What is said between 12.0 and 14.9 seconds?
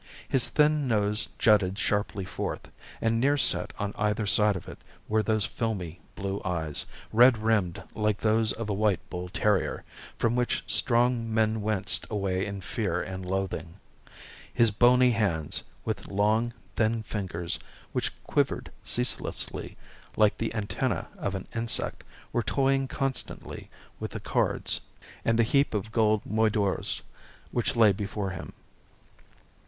away in fear and loathing. His